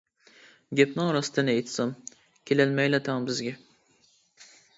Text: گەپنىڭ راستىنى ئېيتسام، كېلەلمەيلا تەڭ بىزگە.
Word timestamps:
گەپنىڭ 0.79 1.11
راستىنى 1.17 1.55
ئېيتسام، 1.57 1.91
كېلەلمەيلا 2.53 3.01
تەڭ 3.11 3.29
بىزگە. 3.29 3.53